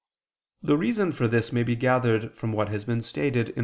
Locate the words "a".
3.55-3.59